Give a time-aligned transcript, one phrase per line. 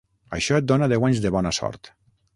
[0.37, 1.93] Això et dona deu anys de bona sort.